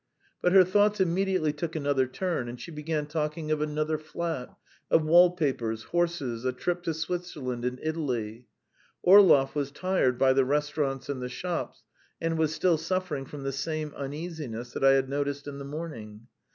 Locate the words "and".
2.49-2.59, 7.65-7.79, 11.07-11.21, 12.19-12.35